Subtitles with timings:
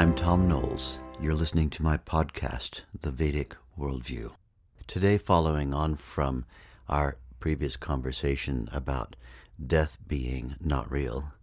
[0.00, 0.98] I'm Thom Knowles.
[1.20, 4.32] You're listening to my podcast, The Vedic Worldview.
[4.86, 6.46] Today, following on from
[6.88, 9.14] our previous conversation about
[9.62, 11.34] death being not real,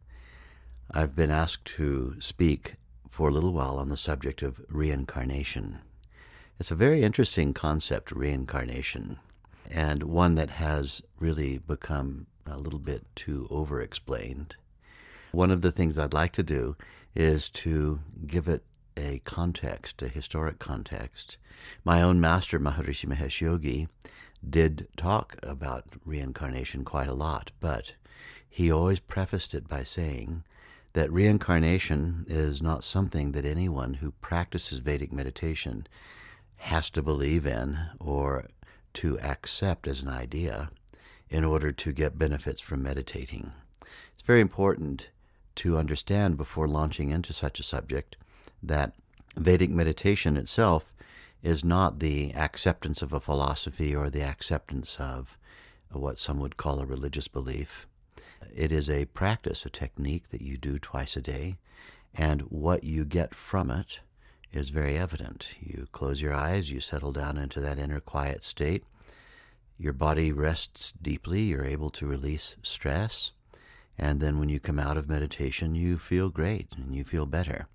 [0.89, 2.73] I've been asked to speak
[3.07, 5.77] for a little while on the subject of reincarnation.
[6.59, 9.19] It's a very interesting concept, reincarnation,
[9.69, 14.55] and one that has really become a little bit too over explained.
[15.31, 16.75] One of the things I'd like to do
[17.17, 18.63] is to give it
[18.95, 21.37] a context, a historic context.
[21.83, 23.87] My own master, Maharishi Mahesh Yogi,
[24.47, 27.95] did talk about reincarnation quite a lot, but
[28.47, 30.43] he always prefaced it by saying
[30.93, 35.87] that reincarnation is not something that anyone who practices Vedic meditation
[36.57, 38.45] has to believe in or
[38.93, 40.69] to accept as an idea
[41.29, 43.53] in order to get benefits from meditating.
[44.13, 45.09] It's very important
[45.57, 48.15] to understand before launching into such a subject
[48.63, 48.93] that
[49.35, 50.91] Vedic meditation itself
[51.43, 55.37] is not the acceptance of a philosophy or the acceptance of
[55.91, 57.87] what some would call a religious belief.
[58.55, 61.57] It is a practice, a technique that you do twice a day,
[62.13, 63.99] and what you get from it
[64.51, 65.49] is very evident.
[65.59, 68.83] You close your eyes, you settle down into that inner quiet state.
[69.77, 73.31] Your body rests deeply, you're able to release stress.
[73.97, 77.67] And then when you come out of meditation, you feel great and you feel better.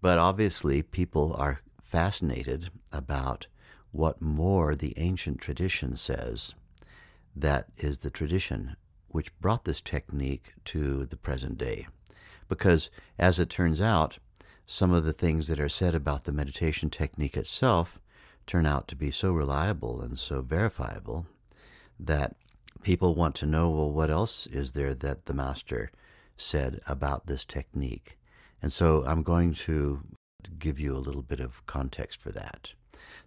[0.00, 3.46] But obviously, people are fascinated about
[3.90, 6.54] what more the ancient tradition says.
[7.36, 8.76] That is the tradition
[9.08, 11.86] which brought this technique to the present day.
[12.48, 14.18] Because, as it turns out,
[14.66, 18.00] some of the things that are said about the meditation technique itself
[18.46, 21.26] turn out to be so reliable and so verifiable
[22.00, 22.34] that
[22.82, 25.90] people want to know well, what else is there that the master
[26.36, 28.18] said about this technique?
[28.60, 30.02] And so I'm going to
[30.58, 32.72] give you a little bit of context for that.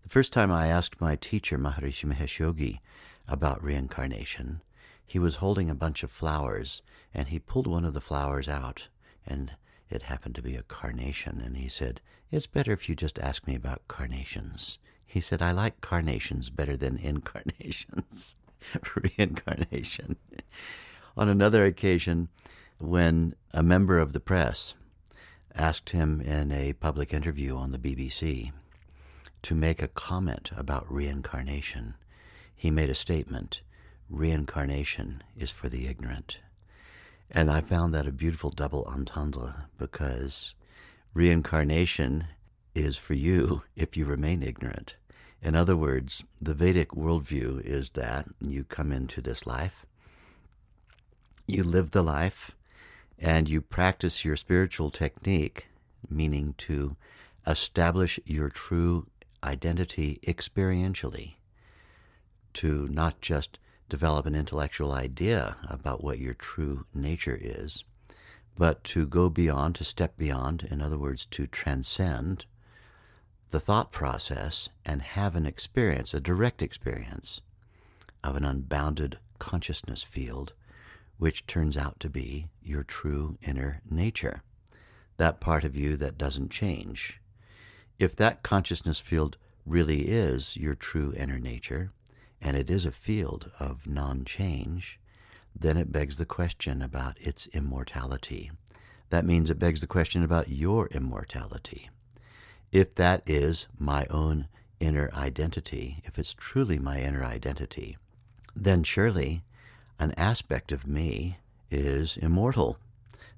[0.04, 2.82] The first time I asked my teacher, Maharishi Mahesh Yogi,
[3.28, 4.62] about reincarnation,
[5.06, 6.82] he was holding a bunch of flowers
[7.14, 8.88] and he pulled one of the flowers out
[9.26, 9.54] and
[9.90, 11.42] it happened to be a carnation.
[11.44, 12.02] And he said,
[12.32, 14.80] It's better if you just ask me about carnations.
[15.06, 18.36] He said, I like carnations better than incarnations.
[19.18, 20.18] reincarnation.
[21.18, 22.30] On another occasion,
[22.78, 24.74] when a member of the press
[25.56, 28.52] asked him in a public interview on the BBC
[29.42, 31.96] to make a comment about reincarnation,
[32.54, 33.62] he made a statement
[34.10, 36.40] reincarnation is for the ignorant.
[37.32, 40.54] And I found that a beautiful double entendre because
[41.14, 42.26] reincarnation
[42.76, 44.96] is for you if you remain ignorant.
[45.46, 49.86] In other words, the Vedic worldview is that you come into this life,
[51.46, 52.56] you live the life,
[53.20, 55.68] and you practice your spiritual technique,
[56.10, 56.96] meaning to
[57.46, 59.06] establish your true
[59.44, 61.36] identity experientially,
[62.56, 67.84] to not just develop an intellectual idea about what your true nature is,
[68.58, 72.46] but to go beyond, to step beyond, in other words, to transcend
[73.56, 77.40] the thought process and have an experience, a direct experience
[78.22, 80.52] of an unbounded consciousness field,
[81.18, 84.44] which turns out to be your true inner nature,
[85.16, 87.22] that part of you that doesn't change.
[87.98, 91.94] If that consciousness field really is your true inner nature,
[92.42, 95.00] and it is a field of non change,
[95.58, 98.52] then it begs the question about its immortality.
[99.12, 101.90] That means it begs the question about your immortality.
[102.72, 104.48] If that is my own
[104.80, 107.98] inner identity, if it's truly my inner identity,
[108.56, 109.44] then surely
[110.00, 111.38] an aspect of me
[111.72, 112.78] is immortal.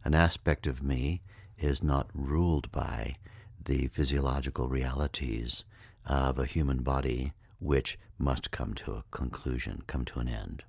[0.04, 1.22] An aspect of me
[1.58, 3.18] is not ruled by
[3.66, 5.64] the physiological realities
[6.06, 10.64] of a human body which must come to a conclusion, come to an end.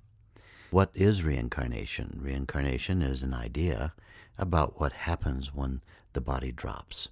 [0.71, 2.19] What is reincarnation?
[2.21, 3.93] Reincarnation is an idea
[4.37, 5.81] about what happens when
[6.13, 7.09] the body drops.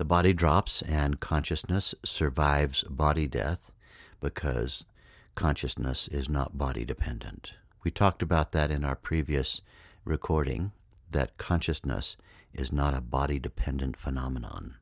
[0.00, 3.70] The body drops and consciousness survives body death
[4.18, 4.86] because
[5.34, 7.52] consciousness is not body dependent.
[7.84, 9.60] We talked about that in our previous
[10.06, 10.72] recording
[11.10, 12.16] that consciousness
[12.54, 14.76] is not a body dependent phenomenon.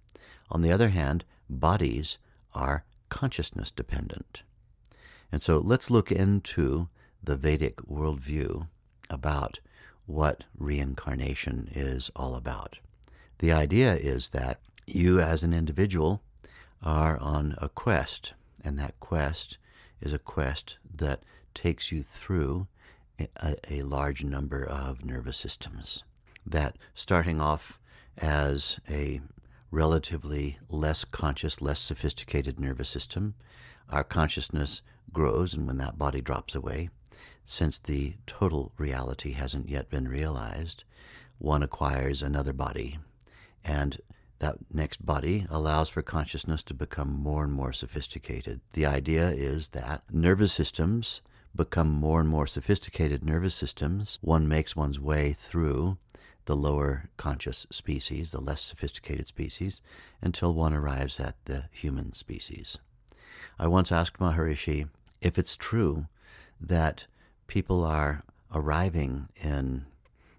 [0.52, 2.18] On the other hand, bodies
[2.54, 4.42] are consciousness dependent.
[5.32, 8.68] And so let's look into the Vedic worldview
[9.10, 9.58] about
[10.06, 12.78] what reincarnation is all about.
[13.38, 14.60] The idea is that
[14.94, 16.23] you, as an individual,
[16.82, 19.58] are on a quest, and that quest
[20.00, 21.23] is a quest that
[21.55, 22.67] takes you through
[23.19, 26.05] a, a large number of nervous systems.
[26.46, 27.79] That starting off
[28.17, 29.20] as a
[29.70, 33.35] relatively less conscious, less sophisticated nervous system,
[33.90, 34.82] our consciousness
[35.12, 36.90] grows, and when that body drops away,
[37.44, 40.85] since the total reality hasn't yet been realized,
[41.38, 42.99] one acquires another body.
[43.64, 43.99] And
[44.38, 48.61] that next body allows for consciousness to become more and more sophisticated.
[48.73, 51.23] The idea is that nervous systems
[51.55, 54.19] become more and more sophisticated nervous systems.
[54.20, 55.99] One makes one's way through
[56.44, 59.82] the lower conscious species, the less sophisticated species,
[60.23, 62.79] until one arrives at the human species.
[63.58, 64.88] I once asked Maharishi
[65.20, 66.06] if it's true
[66.61, 67.06] that
[67.49, 68.23] people are
[68.55, 69.87] arriving in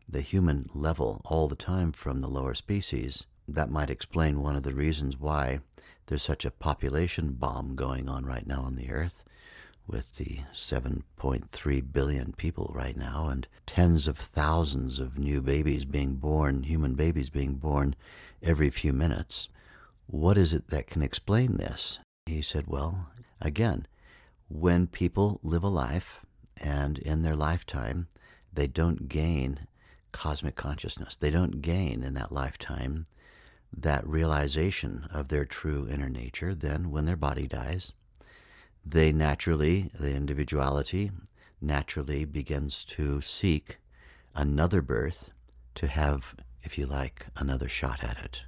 [0.07, 4.63] the human level all the time from the lower species, that might explain one of
[4.63, 5.60] the reasons why
[6.07, 9.24] there's such a population bomb going on right now on the earth
[9.88, 16.16] with the 7.3 billion people right now and tens of thousands of new babies being
[16.16, 17.96] born, human babies being born
[18.44, 19.50] every few minutes.
[20.06, 22.00] What is it that can explain this?
[22.28, 23.10] He said, Well,
[23.42, 23.88] again,
[24.48, 26.24] when people live a life
[26.57, 28.07] and in their lifetime,
[28.54, 29.68] they don't gain
[30.12, 31.16] cosmic consciousness.
[31.16, 33.06] They don't gain in that lifetime
[33.75, 36.54] that realization of their true inner nature.
[36.56, 37.94] Then, when their body dies,
[38.86, 41.12] they naturally, the individuality
[41.62, 43.77] naturally begins to seek
[44.33, 45.31] another birth
[45.75, 48.42] to have, if you like, another shot at it.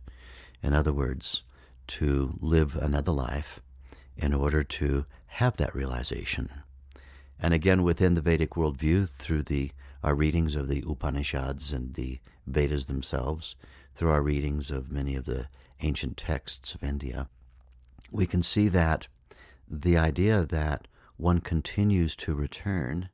[0.63, 1.43] In other words,
[1.87, 3.59] to live another life
[4.15, 6.49] in order to have that realization.
[7.39, 9.71] And again, within the Vedic worldview, through the
[10.03, 13.55] our readings of the Upanishads and the Vedas themselves,
[14.01, 15.45] through our readings of many of the
[15.81, 17.29] ancient texts of India,
[18.11, 19.07] we can see that
[19.69, 20.87] the idea that
[21.17, 23.09] one continues to return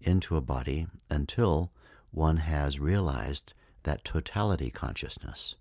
[0.00, 1.72] into a body until
[2.12, 3.52] one has realized
[3.82, 5.56] that totality consciousness,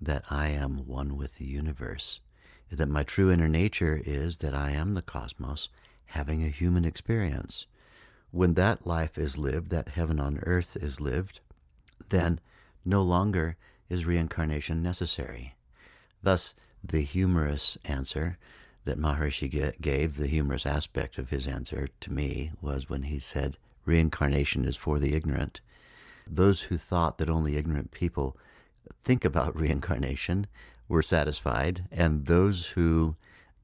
[0.00, 2.18] that I am one with the universe,
[2.72, 5.68] that my true inner nature is that I am the cosmos
[6.06, 7.66] having a human experience.
[8.32, 11.38] When that life is lived, that heaven on earth is lived,
[12.08, 12.40] then
[12.84, 13.56] no longer
[13.92, 15.54] is reincarnation necessary.
[16.22, 18.38] Thus, the humorous answer
[18.84, 19.48] that Maharishi
[19.80, 24.76] gave, the humorous aspect of his answer to me, was when he said, Reincarnation is
[24.76, 25.60] for the ignorant.
[26.26, 28.36] Those who thought that only ignorant people
[29.02, 30.46] think about reincarnation
[30.88, 33.16] were satisfied, and those who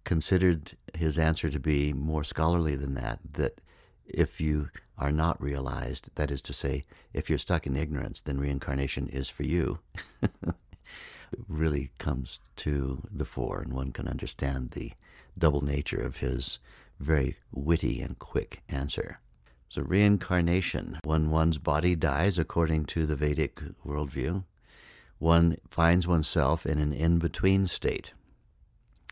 [0.04, 3.60] considered his answer to be more scholarly than that, that
[4.08, 8.38] if you are not realized, that is to say, if you're stuck in ignorance, then
[8.38, 9.78] reincarnation is for you,
[11.48, 14.92] really comes to the fore, and one can understand the
[15.36, 16.58] double nature of his
[16.98, 19.20] very witty and quick answer.
[19.68, 24.44] So, reincarnation, when one's body dies according to the Vedic worldview,
[25.18, 28.12] one finds oneself in an in between state.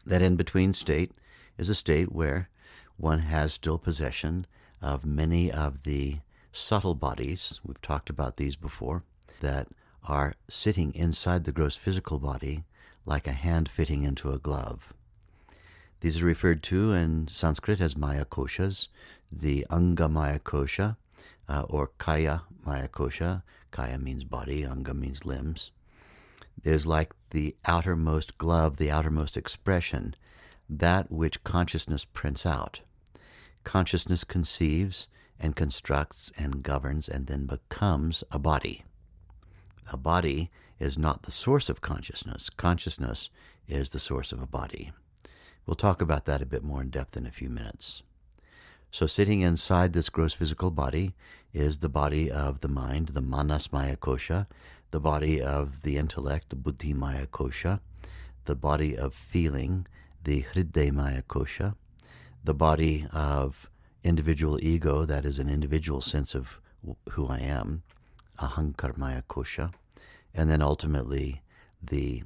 [0.05, 1.13] That in between state
[1.59, 2.49] is a state where
[2.97, 4.47] one has still possession
[4.81, 6.19] of many of the
[6.53, 9.03] subtle bodies, we've talked about these before,
[9.41, 9.69] that
[10.05, 12.65] are sitting inside the gross physical body
[13.05, 14.93] like a hand fitting into a glove.
[16.01, 18.89] These are referred to in Sanskrit as Maya koshas,
[19.31, 20.97] the Anga Maya kosha,
[21.49, 23.43] uh, or Kaya Maya kosha.
[23.71, 25.71] Kaya means body, Anga means limbs.
[26.65, 30.15] Is like the outermost glove, the outermost expression,
[30.69, 32.81] that which consciousness prints out.
[33.67, 35.09] Consciousness conceives
[35.41, 38.85] and constructs and governs and then becomes a body.
[39.93, 42.49] A body is not the source of consciousness.
[42.49, 43.29] Consciousness
[43.67, 44.93] is the source of a body.
[45.67, 48.05] We'll talk about that a bit more in depth in a few minutes.
[48.93, 51.17] So, sitting inside this gross physical body
[51.53, 54.47] is the body of the mind, the manas maya kosha,
[54.93, 57.81] the body of the intellect, the buddhi maya kosha,
[58.45, 59.89] the body of feeling,
[60.23, 61.75] the hriday maya kosha,
[62.47, 63.69] the body of
[64.05, 66.61] individual ego, that is an individual sense of
[67.11, 67.83] who I am,
[68.39, 69.73] ahankarmaya kosha,
[70.33, 71.43] and then ultimately
[71.83, 72.23] the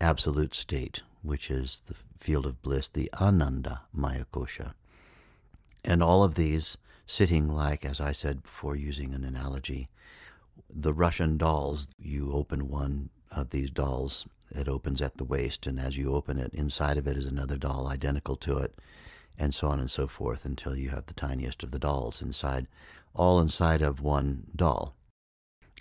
[0.00, 4.74] absolute state, which is the field of bliss, the ananda maya kosha.
[5.82, 9.88] And all of these sitting like, as I said before, using an analogy,
[10.68, 15.80] the Russian dolls, you open one of these dolls, it opens at the waist, and
[15.80, 18.74] as you open it, inside of it is another doll identical to it
[19.38, 22.66] and so on and so forth until you have the tiniest of the dolls inside,
[23.14, 24.94] all inside of one doll.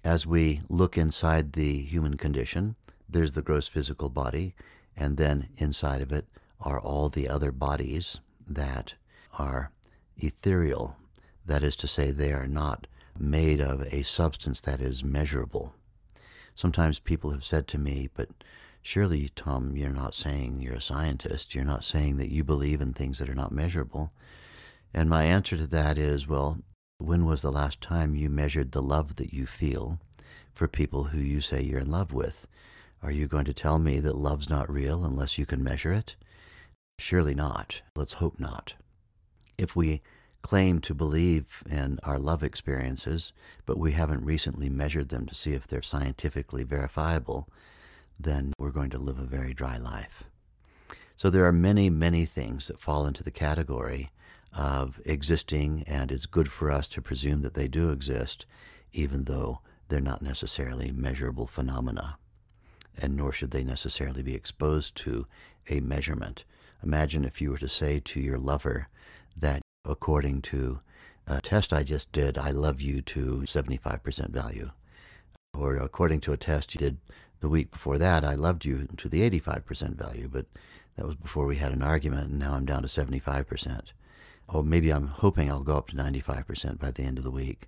[0.03, 2.75] As we look inside the human condition,
[3.08, 4.55] there's the gross physical body,
[4.96, 6.27] and then inside of it
[6.60, 8.96] are all the other bodies that
[9.38, 9.72] are
[10.17, 10.98] ethereal.
[11.46, 15.75] That is to say, they are not made of a substance that is measurable.
[16.55, 18.29] Sometimes people have said to me, but
[18.84, 21.54] Surely, Thom, you're not saying you're a scientist.
[21.54, 24.12] You're not saying that you believe in things that are not measurable.
[24.94, 26.60] And my answer to that is well,
[26.98, 30.00] when was the last time you measured the love that you feel
[30.54, 32.48] for people who you say you're in love with?
[33.02, 36.16] Are you going to tell me that love's not real unless you can measure it?
[37.00, 37.82] Surely not.
[37.96, 38.74] Let's hope not.
[39.58, 40.02] If we
[40.42, 43.32] claim to believe in our love experiences,
[43.66, 47.48] but we haven't recently measured them to see if they're scientifically verifiable,
[48.24, 50.24] then we're going to live a very dry life.
[51.18, 54.12] So there are many, many things that fall into the category
[54.58, 58.46] of existing, and it's good for us to presume that they do exist,
[58.92, 62.18] even though they're not necessarily measurable phenomena,
[63.00, 65.28] and nor should they necessarily be exposed to
[65.70, 66.44] a measurement.
[66.84, 68.88] Imagine if you were to say to your lover
[69.38, 70.80] that, according to
[71.28, 74.72] a test I just did, I love you to 75% value.
[75.54, 76.98] Or according to a test you did
[77.42, 80.46] the week before that, I loved you to the 85% value, but
[80.96, 83.92] that was before we had an argument, and now I'm down to 75%.
[84.48, 87.68] Or maybe I'm hoping I'll go up to 95% by the end of the week.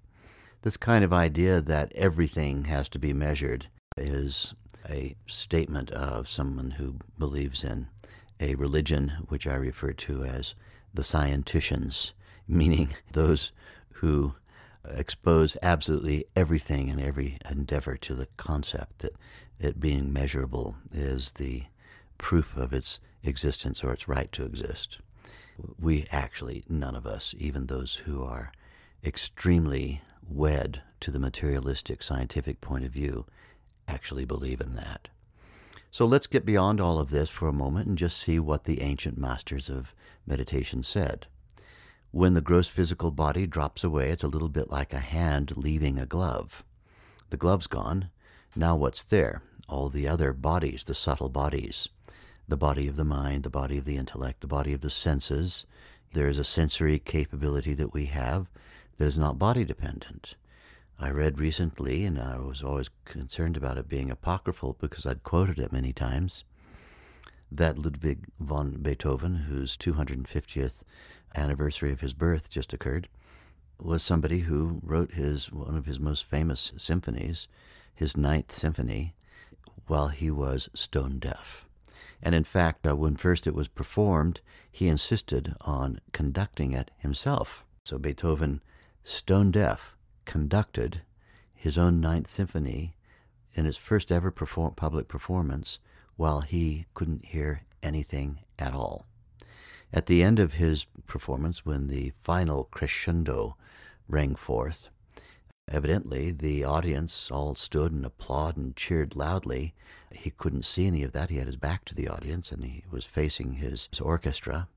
[0.61, 4.53] This kind of idea that everything has to be measured is
[4.89, 7.87] a statement of someone who believes in
[8.39, 10.55] a religion which I refer to as
[10.93, 12.11] the scienticians,
[12.47, 13.51] meaning those
[13.93, 14.35] who
[14.89, 19.13] expose absolutely everything and every endeavor to the concept that
[19.59, 21.63] it being measurable is the
[22.17, 24.99] proof of its existence or its right to exist.
[25.79, 28.51] We actually, none of us, even those who are
[29.03, 33.25] extremely wed to the materialistic scientific point of view,
[33.87, 35.09] actually believe in that.
[35.91, 38.81] So let's get beyond all of this for a moment and just see what the
[38.81, 39.93] ancient masters of
[40.25, 41.27] meditation said.
[42.11, 45.99] When the gross physical body drops away, it's a little bit like a hand leaving
[45.99, 46.63] a glove.
[47.29, 48.09] The glove's gone.
[48.55, 49.41] Now what's there?
[49.67, 51.89] All the other bodies, the subtle bodies.
[52.47, 55.65] The body of the mind, the body of the intellect, the body of the senses.
[56.13, 58.47] There is a sensory capability that we have
[58.97, 60.35] that is not body dependent.
[60.99, 65.57] I read recently, and I was always concerned about it being apocryphal because I'd quoted
[65.57, 66.43] it many times,
[67.51, 70.83] that Ludwig von Beethoven, whose 250th
[71.35, 73.07] anniversary of his birth just occurred,
[73.79, 77.47] was somebody who wrote his one of his most famous symphonies,
[77.93, 79.15] his Ninth Symphony,
[79.87, 81.65] while he was stone deaf.
[82.21, 87.65] And in fact, uh, when first it was performed, he insisted on conducting it himself.
[87.83, 88.61] So Beethoven,
[89.03, 89.95] stone deaf,
[90.25, 91.01] conducted
[91.53, 92.95] his own Ninth Symphony
[93.53, 95.79] in his first ever perform- public performance
[96.15, 99.05] while he couldn't hear anything at all.
[99.91, 103.57] At the end of his performance, when the final crescendo
[104.07, 104.89] rang forth,
[105.73, 109.73] evidently the audience all stood and applauded and cheered loudly.
[110.11, 111.31] He couldn't see any of that.
[111.31, 114.67] He had his back to the audience and he was facing his, his orchestra.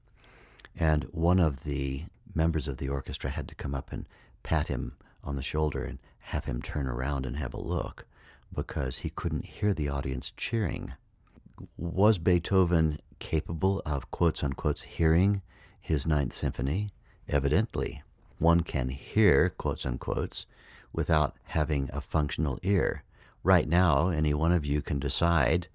[0.74, 4.08] And one of the members of the orchestra had to come up and
[4.42, 8.06] pat him on the shoulder and have him turn around and have a look
[8.54, 10.94] because he couldn't hear the audience cheering.
[11.76, 15.42] Was Beethoven capable of quotes unquote hearing
[15.80, 16.90] his Ninth Symphony?
[17.28, 18.02] Evidently.
[18.38, 20.46] One can hear quotes unquotes
[20.96, 23.04] without having a functional ear.
[23.44, 25.68] Right now, any one of you can decide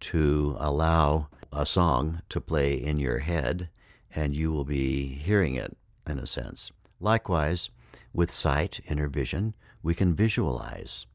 [0.00, 3.68] to allow a song to play in your head,
[4.14, 5.76] and you will be hearing it
[6.08, 6.72] in a sense.
[6.98, 7.68] Likewise,
[8.12, 11.06] with sight, inner vision, we can visualize.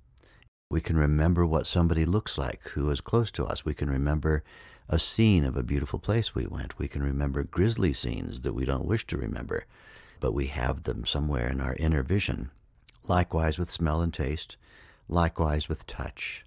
[0.70, 3.66] We can remember what somebody looks like who is close to us.
[3.66, 4.44] We can remember
[4.90, 6.78] a scene of a beautiful place we went.
[6.78, 9.66] We can remember grisly scenes that we don't wish to remember,
[10.20, 12.52] but we have them somewhere in our inner vision.
[13.08, 14.58] Likewise with smell and taste,
[15.08, 16.44] likewise with touch.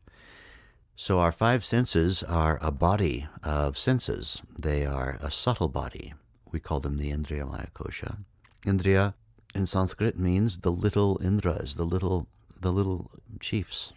[0.94, 4.42] So our five senses are a body of senses.
[4.58, 6.12] They are a subtle body.
[6.52, 8.18] We call them the Indriya Maya Kosha.
[8.66, 9.14] Indriya
[9.54, 12.28] in Sanskrit means the little Indras, the little
[12.60, 13.94] the little chiefs.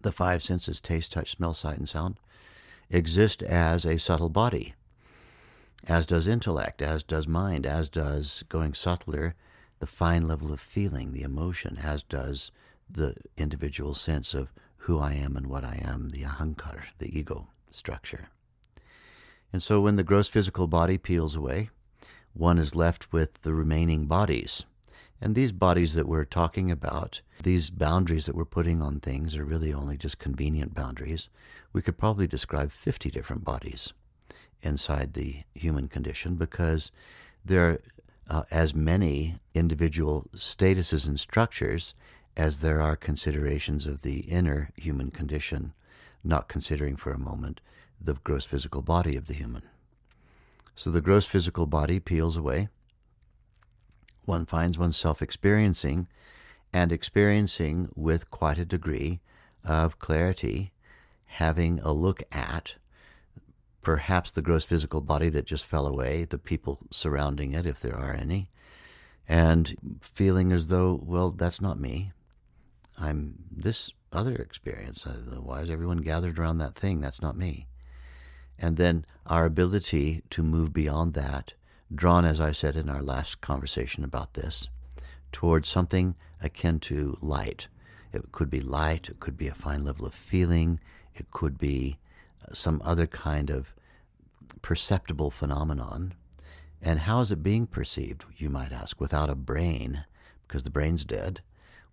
[0.00, 2.16] The five senses taste, touch, smell, sight, and sound
[2.88, 4.74] exist as a subtle body,
[5.86, 9.34] as does intellect, as does mind, as does going subtler
[9.78, 12.50] the fine level of feeling, the emotion, as does
[12.88, 17.48] the individual sense of who I am and what I am, the ahankar, the ego
[17.70, 18.28] structure.
[19.52, 21.70] And so when the gross physical body peels away,
[22.32, 24.64] one is left with the remaining bodies.
[25.20, 29.44] And these bodies that we're talking about, these boundaries that we're putting on things, are
[29.44, 31.28] really only just convenient boundaries.
[31.72, 33.92] We could probably describe 50 different bodies
[34.62, 36.90] inside the human condition because
[37.44, 37.80] there are
[38.28, 41.94] uh, as many individual statuses and structures
[42.36, 45.72] as there are considerations of the inner human condition,
[46.22, 47.60] not considering for a moment
[48.00, 49.62] the gross physical body of the human.
[50.74, 52.68] So the gross physical body peels away.
[54.26, 56.08] One finds oneself experiencing
[56.72, 59.20] and experiencing with quite a degree
[59.64, 60.72] of clarity,
[61.24, 62.74] having a look at
[63.86, 67.94] perhaps the gross physical body that just fell away, the people surrounding it, if there
[67.94, 68.50] are any,
[69.28, 72.10] and feeling as though, well, that's not me.
[72.98, 75.06] I'm this other experience.
[75.40, 77.00] Why is everyone gathered around that thing?
[77.00, 77.68] That's not me.
[78.58, 81.52] And then our ability to move beyond that,
[81.94, 84.68] drawn, as I said in our last conversation about this,
[85.30, 87.68] towards something akin to light.
[88.12, 90.80] It could be light, it could be a fine level of feeling,
[91.14, 91.98] it could be
[92.42, 93.72] uh, some other kind of
[94.62, 96.14] perceptible phenomenon.
[96.82, 100.04] And how is it being perceived, you might ask, without a brain,
[100.46, 101.40] because the brain's dead?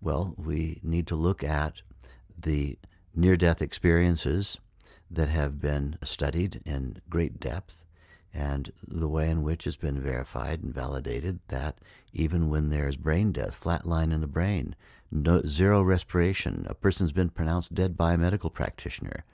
[0.00, 1.82] Well, we need to look at
[2.38, 2.78] the
[3.14, 4.58] near death experiences
[5.10, 7.84] that have been studied in great depth
[8.34, 11.78] and the way in which it's been verified and validated that
[12.12, 14.74] even when there's brain death, flat line in the brain,
[15.10, 19.24] no, zero respiration, a person's been pronounced dead by a medical practitioner,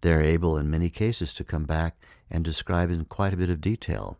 [0.00, 1.96] they're able in many cases to come back
[2.34, 4.18] and describe in quite a bit of detail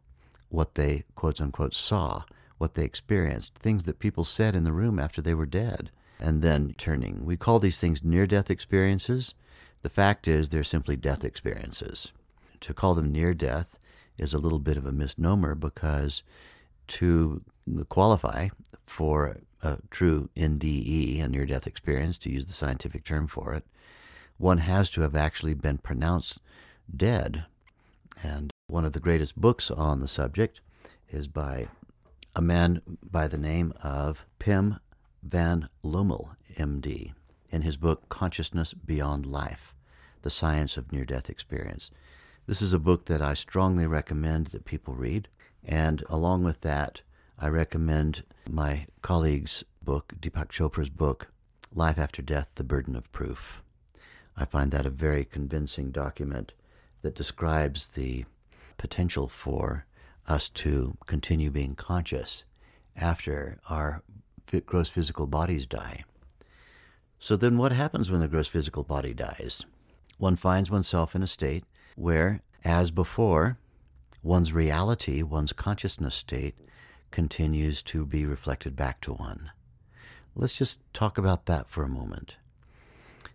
[0.48, 2.22] what they quote unquote saw
[2.58, 6.40] what they experienced, things that people said in the room after they were dead, and
[6.40, 7.24] then turning.
[7.24, 9.34] We call these things near death experiences.
[9.82, 12.12] The fact is, they're simply death experiences.
[12.60, 13.80] To call them near death
[14.16, 16.22] is a little bit of a misnomer because
[16.86, 17.42] to
[17.88, 18.50] qualify
[18.86, 23.64] for a true NDE, a near death experience, to use the scientific term for it,
[24.38, 26.38] one has to have actually been pronounced
[26.94, 27.46] dead.
[28.22, 30.60] And one of the greatest books on the subject
[31.08, 31.68] is by
[32.34, 34.78] a man by the name of Pim
[35.22, 37.12] van Lommel, MD,
[37.50, 39.74] in his book Consciousness Beyond Life
[40.22, 41.90] The Science of Near Death Experience.
[42.46, 45.28] This is a book that I strongly recommend that people read.
[45.64, 47.00] And along with that,
[47.38, 51.28] I recommend my colleague's book, Deepak Chopra's book,
[51.72, 53.62] Life After Death The Burden of Proof.
[54.36, 56.52] I find that a very convincing document
[57.04, 58.24] that describes the
[58.78, 59.84] potential for
[60.26, 62.44] us to continue being conscious
[62.96, 64.02] after our
[64.64, 66.02] gross physical bodies die.
[67.18, 69.66] So then, what happens when the gross physical body dies?
[70.16, 71.64] One finds oneself in a state
[71.94, 73.58] where, as before,
[74.22, 76.54] one's reality, one's consciousness state,
[77.10, 79.50] continues to be reflected back to one.
[80.34, 82.36] Let's just talk about that for a moment.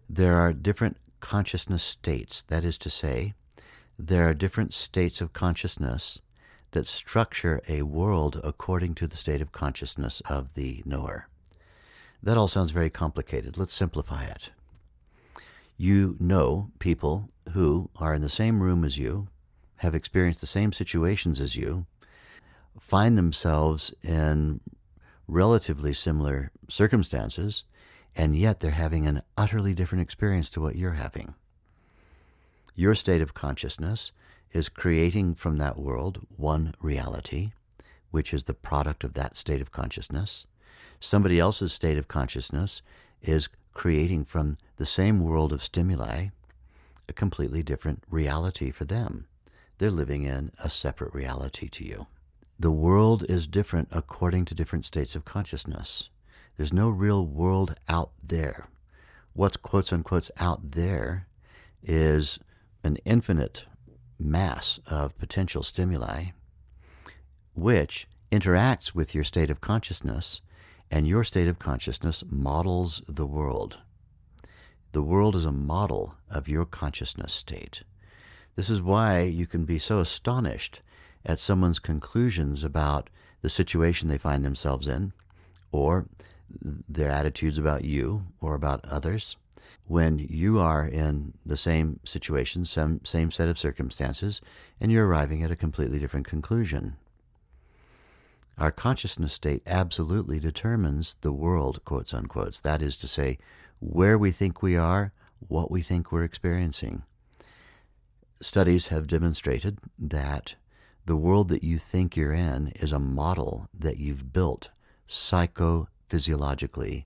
[0.09, 3.35] There are different consciousness states, that is to say,
[4.01, 6.19] there are different states of consciousness
[6.71, 11.27] that structure a world according to the state of consciousness of the knower.
[12.23, 13.57] That all sounds very complicated.
[13.57, 14.51] Let's simplify it.
[15.77, 19.27] You know people who are in the same room as you,
[19.77, 21.85] have experienced the same situations as you,
[22.79, 24.61] find themselves in
[25.27, 27.63] relatively similar circumstances,
[28.15, 31.35] and yet they're having an utterly different experience to what you're having.
[32.79, 34.13] Your state of consciousness
[34.53, 37.51] is creating from that world one reality,
[38.09, 40.45] which is the product of that state of consciousness.
[41.01, 42.81] Somebody else's state of consciousness
[43.21, 46.27] is creating from the same world of stimuli
[47.09, 49.27] a completely different reality for them.
[49.79, 52.07] They're living in a separate reality to you.
[52.57, 56.09] the world is different according to different states of consciousness.
[56.55, 58.69] There's no real world out there.
[59.33, 61.27] What's quotes unquote out there
[61.83, 62.39] is
[62.83, 63.65] an infinite
[64.19, 66.31] mass of potential stimuli
[67.59, 70.41] which interacts with your state of consciousness,
[70.91, 73.77] and your state of consciousness models the world.
[74.91, 77.83] The world is a model of your consciousness state.
[78.55, 80.81] This is why you can be so astonished
[81.25, 83.09] at someone's conclusions about
[83.41, 85.13] the situation they find themselves in,
[85.71, 86.07] or
[86.49, 89.37] their attitudes about you or about others,
[89.89, 94.39] when you are in the same situation, same, same set of circumstances,
[94.79, 96.95] and you're arriving at a completely different conclusion.
[98.59, 102.59] Our consciousness state absolutely determines the world, quotes unquotes.
[102.59, 103.39] That is to say,
[103.79, 107.01] where we think we are, what we think we're experiencing.
[108.39, 110.53] Studies have demonstrated that
[111.07, 114.69] the world that you think you're in is a model that you've built
[115.07, 117.05] psychophysiologically,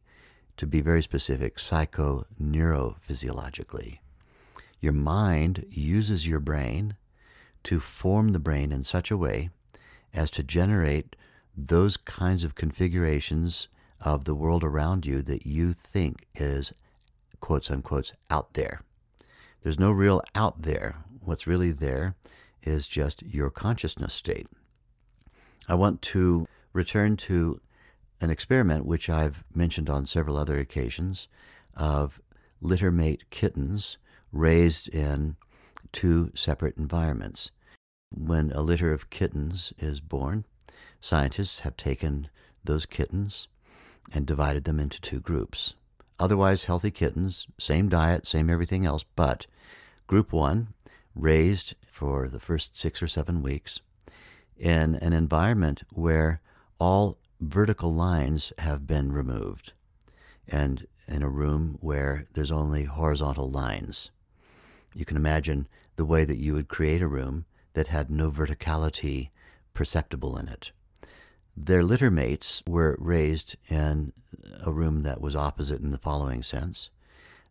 [0.58, 3.98] to be very specific, psychoneurophysiologically.
[4.80, 6.96] Your mind uses your brain
[7.64, 9.50] to form the brain in such a way
[10.14, 11.16] as to generate
[11.56, 13.68] those kinds of configurations
[14.02, 16.74] of the world around you that you think is
[17.40, 18.82] quotes unquote out there.
[19.62, 20.98] There's no real out there.
[21.22, 22.16] What's really there
[22.64, 24.48] is just your consciousness state.
[25.68, 27.60] I want to return to
[28.22, 31.28] an experiment which I've mentioned on several other occasions
[31.76, 32.22] of
[32.62, 33.98] littermate kittens
[34.32, 35.36] raised in
[35.92, 37.52] two separate environments.
[38.16, 40.46] When a litter of kittens is born,
[41.04, 42.30] Scientists have taken
[42.64, 43.50] those kittens
[44.14, 45.74] and divided them into two groups.
[46.18, 49.46] Otherwise, healthy kittens, same diet, same everything else, but
[50.08, 50.70] group one,
[51.14, 53.82] raised for the first six or seven weeks
[54.58, 56.40] in an environment where
[56.80, 57.18] all
[57.50, 59.74] vertical lines have been removed
[60.48, 64.12] and in a room where there's only horizontal lines.
[64.94, 69.30] You can imagine the way that you would create a room that had no verticality
[69.74, 70.72] perceptible in it.
[71.56, 74.14] Their litter mates were raised in
[74.66, 76.90] a room that was opposite in the following sense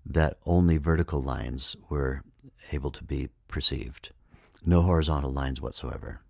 [0.05, 2.22] that only vertical lines were
[2.72, 4.11] able to be perceived,
[4.64, 6.20] no horizontal lines whatsoever.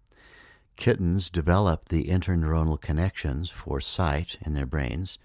[0.76, 5.18] Kittens develop the interneuronal connections for sight in their brains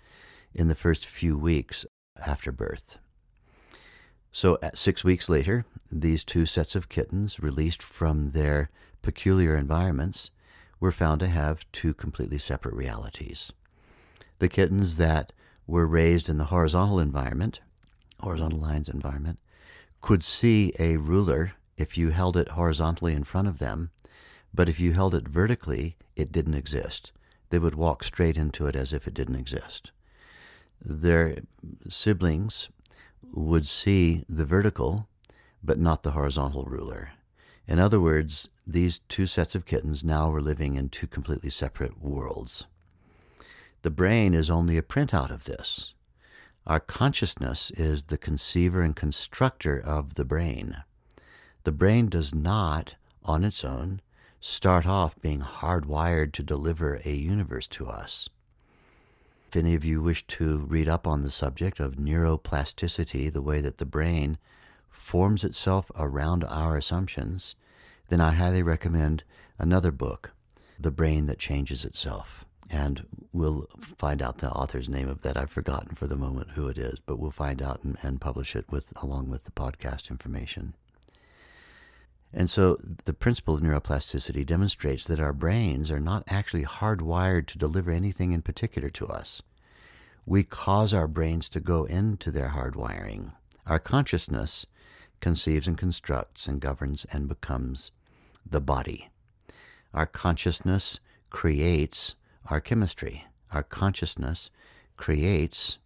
[0.53, 1.85] in the first few weeks
[2.25, 2.99] after birth.
[4.31, 8.69] So, at six weeks later, these two sets of kittens, released from their
[9.01, 10.29] peculiar environments,
[10.79, 13.51] were found to have two completely separate realities.
[14.39, 15.33] The kittens that
[15.65, 17.61] were raised in the horizontal environment,
[18.19, 19.39] horizontal lines environment,
[20.01, 23.91] could see a ruler if you held it horizontally in front of them,
[24.57, 27.11] but if you held it vertically, it didn't exist.
[27.51, 29.91] They would walk straight into it as if it didn't exist.
[30.81, 31.37] Their
[31.87, 32.69] siblings
[33.31, 35.07] would see the vertical,
[35.63, 37.11] but not the horizontal ruler.
[37.67, 42.01] In other words, these two sets of kittens now were living in two completely separate
[42.01, 42.65] worlds.
[43.83, 45.93] The brain is only a printout of this.
[46.65, 50.77] Our consciousness is the conceiver and constructor of the brain.
[51.63, 54.01] The brain does not, on its own,
[54.39, 58.29] start off being hardwired to deliver a universe to us.
[59.47, 63.61] If any of you wish to read up on the subject of neuroplasticity, the way
[63.61, 64.37] that the brain
[64.89, 67.55] forms itself around our assumptions,
[68.09, 69.23] then I highly recommend
[69.57, 70.31] another book,
[70.79, 72.45] The Brain That Changes Itself.
[72.69, 75.37] And we'll find out the author's name of that.
[75.37, 78.55] I've forgotten for the moment who it is, but we'll find out and, and publish
[78.55, 80.75] it with along with the podcast information.
[82.37, 87.57] And so the principle of neuroplasticity demonstrates that our brains are not actually hardwired to
[87.57, 89.41] deliver anything in particular to us.
[90.23, 93.31] We cause our brains to go into their hardwiring.
[93.65, 94.67] Our consciousness
[95.19, 97.89] conceives and constructs and governs and becomes
[98.47, 99.09] the body.
[99.91, 100.99] Our consciousness
[101.31, 102.13] creates
[102.51, 103.25] our chemistry.
[103.51, 104.51] Our consciousness
[104.95, 105.79] creates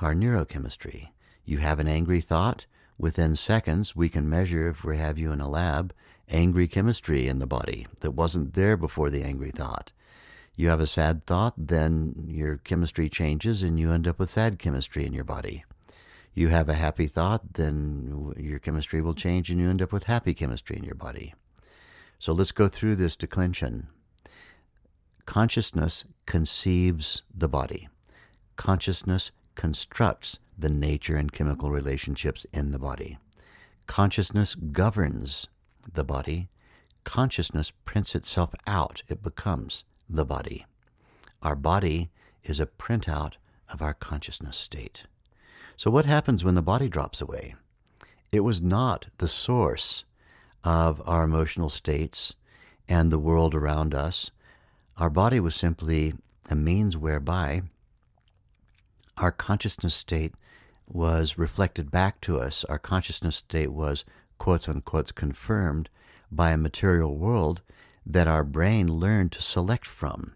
[0.00, 1.08] our neurochemistry.
[1.44, 2.66] You have an angry thought,
[2.98, 5.94] within seconds, we can measure, if we have you in a lab,
[6.28, 9.92] angry chemistry in the body that wasn't there before the angry thought.
[10.56, 14.58] You have a sad thought, then your chemistry changes and you end up with sad
[14.58, 15.64] chemistry in your body
[16.38, 20.04] you have a happy thought, then your chemistry will change and you end up with
[20.04, 21.34] happy chemistry in your body.
[22.20, 23.88] So let's go through this declension.
[25.26, 27.88] Consciousness conceives the body.
[28.56, 33.18] Consciousness constructs the nature and chemical relationships in the body.
[33.88, 35.48] Consciousness governs
[35.92, 36.48] the body.
[37.02, 39.02] Consciousness prints itself out.
[39.08, 40.64] It becomes the body.
[41.42, 42.08] Our body
[42.44, 43.32] is a printout
[43.68, 45.02] of our consciousness state.
[45.76, 47.56] So, what happens when the body drops away?
[48.30, 50.04] It was not the source
[50.62, 52.34] of our emotional states
[52.88, 54.30] and the world around us.
[54.96, 56.14] Our body was simply
[56.48, 57.62] a means whereby
[59.20, 60.34] our consciousness state
[60.86, 62.64] was reflected back to us.
[62.64, 64.04] Our consciousness state was,
[64.38, 65.88] quotes unquote, confirmed
[66.30, 67.60] by a material world
[68.06, 70.34] that our brain learned to select from.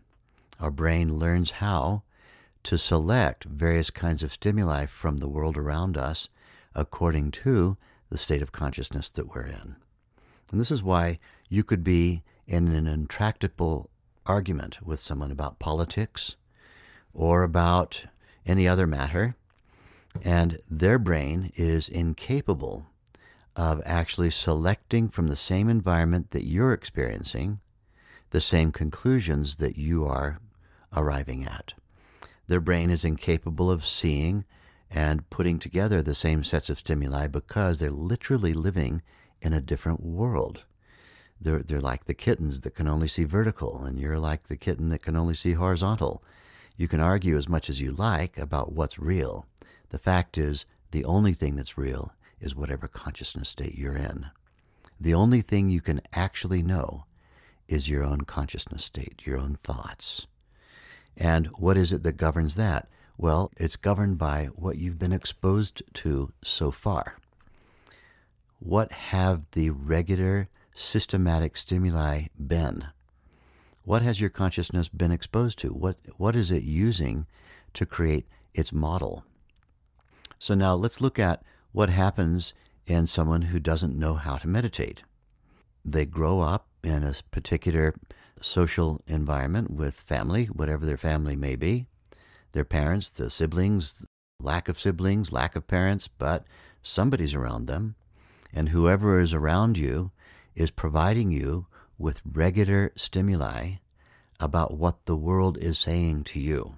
[0.60, 2.02] Our brain learns how
[2.64, 6.28] to select various kinds of stimuli from the world around us
[6.74, 7.76] according to
[8.08, 9.76] the state of consciousness that we're in.
[10.50, 11.18] And this is why
[11.48, 13.90] you could be in an intractable
[14.26, 16.36] argument with someone about politics
[17.14, 18.04] or about
[18.46, 19.36] any other matter,
[20.22, 22.86] and their brain is incapable
[23.56, 27.60] of actually selecting from the same environment that you're experiencing
[28.30, 30.40] the same conclusions that you are
[30.96, 31.74] arriving at.
[32.48, 34.44] Their brain is incapable of seeing
[34.90, 39.02] and putting together the same sets of stimuli because they're literally living
[39.40, 40.64] in a different world.
[41.40, 44.90] They're, they're like the kittens that can only see vertical, and you're like the kitten
[44.90, 46.22] that can only see horizontal.
[46.76, 49.46] You can argue as much as you like about what's real.
[49.90, 54.26] The fact is, the only thing that's real is whatever consciousness state you're in.
[55.00, 57.04] The only thing you can actually know
[57.68, 60.26] is your own consciousness state, your own thoughts.
[61.16, 62.88] And what is it that governs that?
[63.16, 67.16] Well, it's governed by what you've been exposed to so far.
[68.58, 72.86] What have the regular systematic stimuli been?
[73.84, 75.68] What has your consciousness been exposed to?
[75.70, 77.26] What, what is it using
[77.74, 79.24] to create its model?
[80.38, 81.42] So now let's look at
[81.72, 82.54] what happens
[82.86, 85.02] in someone who doesn't know how to meditate.
[85.84, 87.94] They grow up in a particular
[88.40, 91.86] social environment with family, whatever their family may be,
[92.52, 94.04] their parents, the siblings,
[94.40, 96.44] lack of siblings, lack of parents, but
[96.82, 97.94] somebody's around them.
[98.52, 100.10] And whoever is around you
[100.54, 101.66] is providing you
[102.02, 103.74] with regular stimuli
[104.40, 106.74] about what the world is saying to you.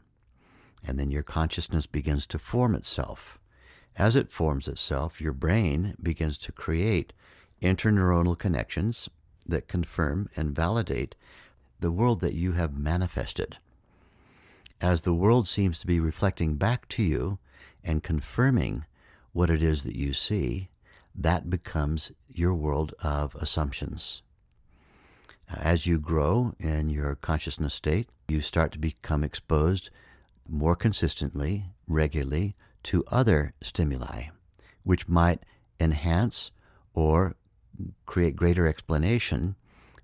[0.86, 3.38] And then your consciousness begins to form itself.
[3.96, 7.14] As it forms itself, your brain begins to create
[7.62, 9.08] interneuronal connections
[9.46, 11.14] that confirm and validate
[11.80, 13.56] the world that you have manifested.
[14.78, 17.38] As the world seems to be reflecting back to you
[17.82, 18.84] and confirming
[19.32, 20.68] what it is that you see,
[21.14, 24.20] that becomes your world of assumptions.
[25.48, 29.90] As you grow in your consciousness state, you start to become exposed
[30.48, 32.54] more consistently, regularly,
[32.84, 34.24] to other stimuli,
[34.82, 35.42] which might
[35.80, 36.50] enhance
[36.94, 37.34] or
[38.06, 39.56] create greater explanation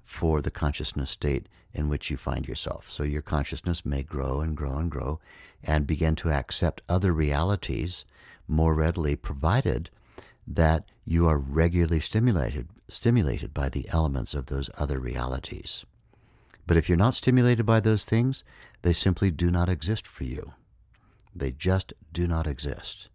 [0.05, 2.91] for the consciousness state in which you find yourself.
[2.91, 5.21] So your consciousness may grow and grow and grow
[5.63, 8.05] and begin to accept other realities
[8.49, 9.91] more readily, provided
[10.55, 15.85] that you are regularly stimulated stimulated by the elements of those other realities.
[16.67, 18.43] But if you're not stimulated by those things,
[18.83, 20.55] they simply do not exist for you.
[21.35, 23.09] They just do not exist.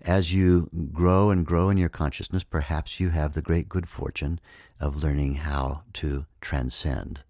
[0.00, 4.40] As you grow and grow in your consciousness, perhaps you have the great good fortune
[4.80, 7.20] of learning how to transcend.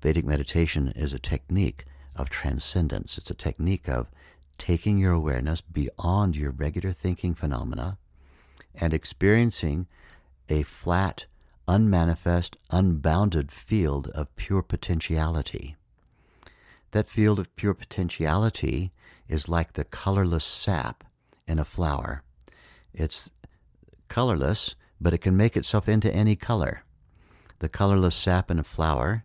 [0.00, 3.18] Vedic meditation is a technique of transcendence.
[3.18, 4.12] It's a technique of
[4.58, 7.98] taking your awareness beyond your regular thinking phenomena
[8.74, 9.86] and experiencing
[10.48, 11.26] a flat,
[11.66, 15.76] unmanifest, unbounded field of pure potentiality.
[16.90, 18.92] That field of pure potentiality
[19.28, 21.04] is like the colorless sap
[21.46, 22.22] in a flower.
[22.92, 23.30] It's
[24.08, 26.84] colorless, but it can make itself into any color.
[27.58, 29.24] The colorless sap in a flower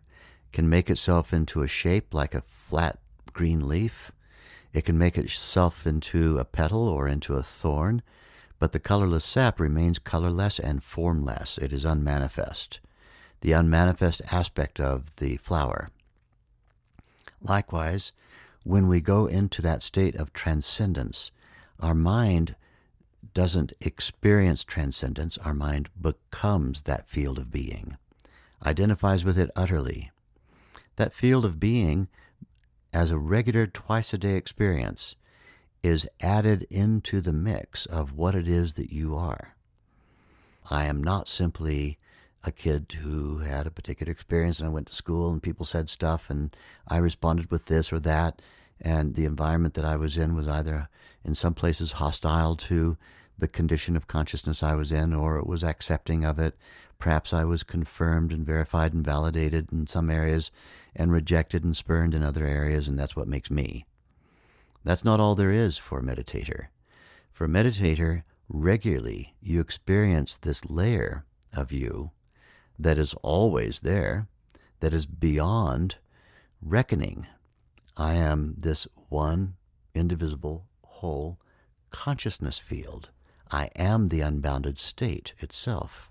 [0.52, 2.98] can make itself into a shape like a flat
[3.32, 4.10] green leaf.
[4.72, 8.02] It can make itself into a petal or into a thorn,
[8.60, 11.58] but the colorless sap remains colorless and formless.
[11.58, 12.78] It is unmanifest,
[13.40, 15.88] the unmanifest aspect of the flower.
[17.40, 18.12] Likewise,
[18.62, 21.30] when we go into that state of transcendence,
[21.80, 22.54] our mind
[23.32, 27.96] doesn't experience transcendence, our mind becomes that field of being,
[28.64, 30.10] identifies with it utterly.
[30.96, 32.08] That field of being,
[32.92, 35.14] as a regular twice a day experience,
[35.82, 39.54] is added into the mix of what it is that you are.
[40.70, 41.98] I am not simply
[42.44, 45.88] a kid who had a particular experience and I went to school and people said
[45.88, 46.54] stuff and
[46.88, 48.40] I responded with this or that
[48.80, 50.88] and the environment that I was in was either
[51.24, 52.96] in some places hostile to
[53.40, 56.56] the condition of consciousness I was in, or it was accepting of it.
[56.98, 60.50] Perhaps I was confirmed and verified and validated in some areas
[60.94, 63.86] and rejected and spurned in other areas, and that's what makes me.
[64.84, 66.68] That's not all there is for a meditator.
[67.32, 72.10] For a meditator, regularly you experience this layer of you
[72.78, 74.26] that is always there,
[74.80, 75.96] that is beyond
[76.62, 77.26] reckoning.
[77.96, 79.56] I am this one
[79.94, 81.38] indivisible whole
[81.90, 83.10] consciousness field.
[83.50, 86.10] I am the unbounded state itself.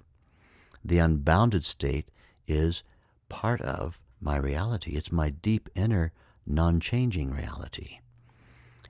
[0.84, 2.10] The unbounded state
[2.47, 2.84] is
[3.29, 4.91] part of my reality.
[4.91, 6.12] It's my deep inner,
[6.45, 7.99] non changing reality.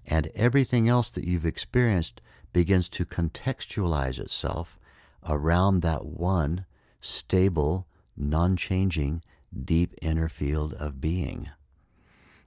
[0.10, 2.20] And everything else that you've experienced
[2.52, 4.80] begins to contextualize itself
[5.28, 6.66] around that one
[7.00, 7.86] stable,
[8.18, 9.22] non changing,
[9.64, 11.50] deep inner field of being.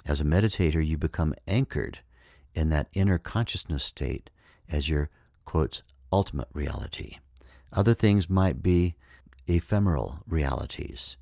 [0.05, 2.01] As a meditator, you become anchored
[2.55, 4.29] in that inner consciousness state
[4.68, 5.09] as your,
[6.12, 7.18] ultimate reality.
[7.72, 8.96] Other things might be
[9.46, 11.16] ephemeral realities.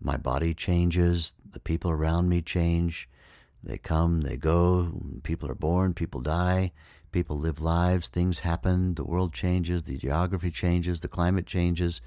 [0.00, 3.08] My body changes, the people around me change,
[3.64, 6.72] they come, they go, people are born, people die,
[7.12, 12.00] people live lives, things happen, the world changes, the geography changes, the climate changes,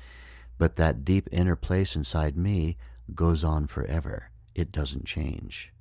[0.58, 2.78] but that deep inner place inside me
[3.16, 4.30] goes on forever.
[4.54, 5.72] It doesn't change.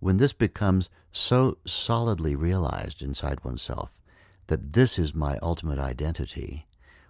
[0.00, 3.90] When this becomes so solidly realized inside oneself
[4.48, 6.66] that this is my ultimate identity,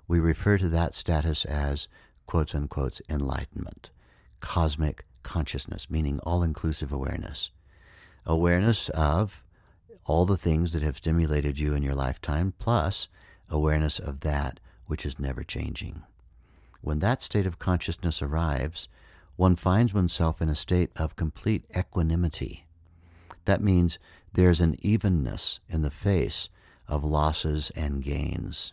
[0.07, 1.89] we refer to that status as
[2.27, 3.91] quotes unquote enlightenment,
[4.41, 7.51] cosmic consciousness, meaning all inclusive awareness.
[8.25, 9.43] Awareness of
[10.05, 13.09] all the things that have stimulated you in your lifetime, plus
[13.51, 16.03] awareness of that which is never changing.
[16.81, 18.89] When that state of consciousness arrives,
[19.37, 22.67] one finds oneself in a state of complete equanimity.
[23.47, 23.99] That means
[24.33, 26.49] there's an evenness in the face
[26.87, 28.73] of losses and gains.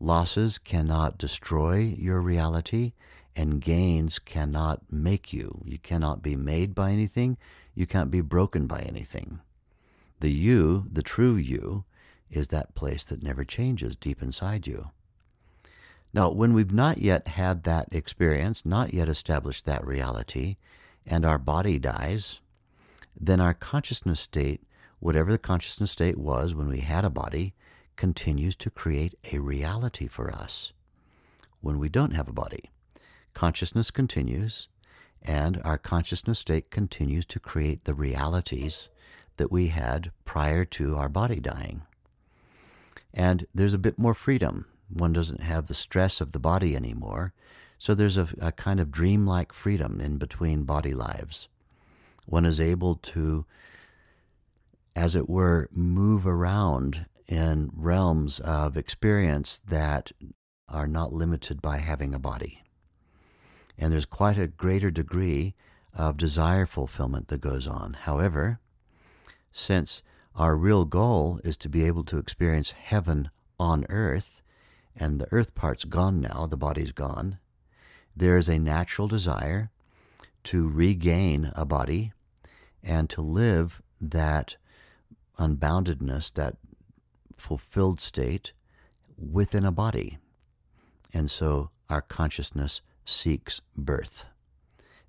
[0.00, 2.92] Losses cannot destroy your reality,
[3.34, 5.62] and gains cannot make you.
[5.64, 7.38] You cannot be made by anything,
[7.74, 9.40] you can't be broken by anything.
[10.20, 11.84] The you, the true you,
[12.30, 14.90] is that place that never changes deep inside you.
[16.14, 20.56] Now, when we've not yet had that experience, not yet established that reality,
[21.06, 22.40] and our body dies,
[23.18, 24.62] then our consciousness state,
[25.00, 27.54] whatever the consciousness state was when we had a body,
[27.96, 30.72] continues to create a reality for us.
[31.60, 32.70] When we don't have a body,
[33.34, 34.68] consciousness continues,
[35.22, 38.88] and our consciousness state continues to create the realities
[39.36, 41.82] that we had prior to our body dying.
[43.14, 44.66] And there's a bit more freedom.
[44.88, 47.32] One doesn't have the stress of the body anymore.
[47.78, 51.48] So there's a, a kind of dreamlike freedom in between body lives.
[52.26, 53.44] One is able to,
[54.94, 60.12] as it were, move around in realms of experience that
[60.68, 62.61] are not limited by having a body.
[63.78, 65.54] And there's quite a greater degree
[65.94, 67.94] of desire fulfillment that goes on.
[68.02, 68.60] However,
[69.52, 70.02] since
[70.34, 74.42] our real goal is to be able to experience heaven on earth,
[74.96, 77.38] and the earth part's gone now, the body's gone,
[78.14, 79.70] there is a natural desire
[80.44, 82.12] to regain a body
[82.82, 84.56] and to live that
[85.38, 86.56] unboundedness, that
[87.36, 88.52] fulfilled state
[89.16, 90.18] within a body.
[91.14, 94.26] And so our consciousness seeks birth.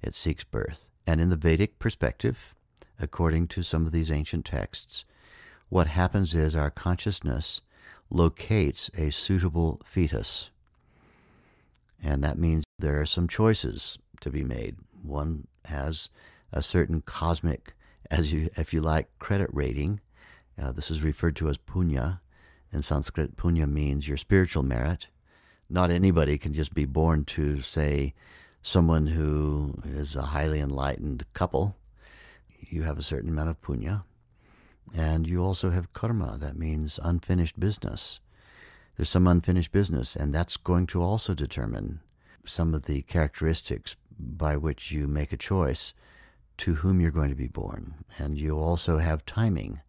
[0.02, 0.88] It seeks birth.
[1.06, 2.54] And in the Vedic perspective,
[3.00, 5.06] according to some of these ancient texts,
[5.70, 7.62] what happens is our consciousness
[8.10, 10.50] locates a suitable fetus.
[12.02, 14.76] And that means there are some choices to be made.
[15.02, 16.10] One has
[16.52, 17.74] a certain cosmic,
[18.12, 20.00] as you, if you like, credit rating.
[20.62, 22.20] Uh, this is referred to as punya.
[22.72, 25.08] In Sanskrit, punya means your spiritual merit.
[25.74, 28.14] Not anybody can just be born to, say,
[28.62, 31.76] someone who is a highly enlightened couple
[32.70, 34.04] you have a certain amount of punya.
[34.96, 38.20] And you also have karma, that means unfinished business.
[38.96, 42.02] There's some unfinished business, and that's going to also determine
[42.46, 45.94] some of the characteristics by which you make a choice
[46.58, 47.96] to whom you're going to be born.
[48.18, 49.82] And you also have timing.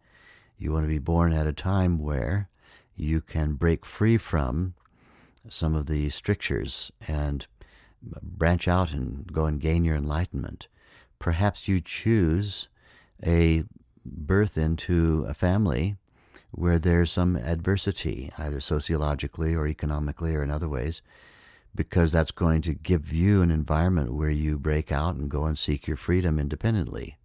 [0.57, 2.49] You want to be born at a time where
[2.95, 4.73] you can break free from
[5.49, 7.47] some of the strictures and
[8.21, 10.67] branch out and go and gain your enlightenment.
[11.19, 12.67] Perhaps you choose
[13.25, 13.63] a
[14.05, 15.95] birth into a family
[16.51, 21.01] where there's some adversity, either sociologically or economically or in other ways,
[21.73, 25.57] because that's going to give you an environment where you break out and go and
[25.57, 27.17] seek your freedom independently.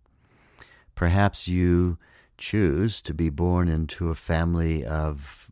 [0.94, 1.98] Perhaps you
[2.36, 5.48] choose to be born into a family of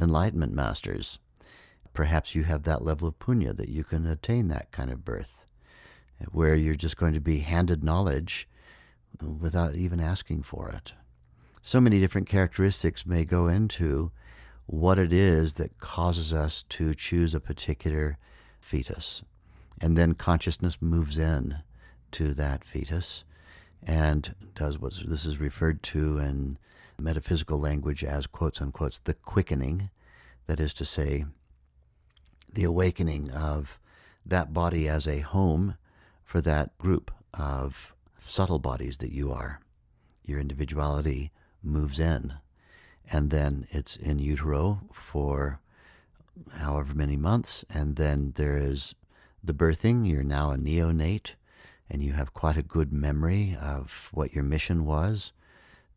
[0.00, 1.18] enlightenment masters.
[1.92, 5.44] Perhaps you have that level of punya that you can attain that kind of birth,
[6.30, 8.48] where you're just going to be handed knowledge
[9.20, 10.92] without even asking for it.
[11.60, 14.10] So many different characteristics may go into
[14.66, 18.18] what it is that causes us to choose a particular
[18.60, 19.22] fetus.
[19.80, 21.58] And then consciousness moves in
[22.12, 23.24] to that fetus
[23.82, 26.58] and does what this is referred to in
[26.98, 29.90] metaphysical language as quotes unquote the quickening,
[30.46, 31.24] that is to say,
[32.52, 33.78] the awakening of
[34.24, 35.76] that body as a home
[36.24, 37.94] for that group of
[38.24, 39.60] subtle bodies that you are.
[40.24, 41.30] Your individuality
[41.62, 42.34] moves in,
[43.10, 45.60] and then it's in utero for
[46.58, 48.94] however many months, and then there is
[49.42, 50.08] the birthing.
[50.08, 51.32] You're now a neonate,
[51.90, 55.32] and you have quite a good memory of what your mission was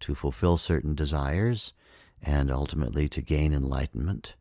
[0.02, 1.74] to fulfill certain desires
[2.22, 4.36] and ultimately to gain enlightenment.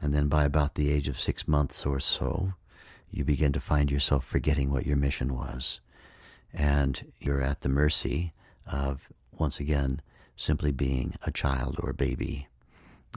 [0.00, 2.52] And then by about the age of six months or so,
[3.10, 5.80] you begin to find yourself forgetting what your mission was.
[6.52, 8.32] And you're at the mercy
[8.70, 10.00] of, once again,
[10.36, 12.48] simply being a child or a baby.